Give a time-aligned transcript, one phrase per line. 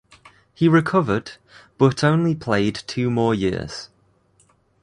[0.55, 1.33] He recovered,
[1.77, 3.89] but only played two more years.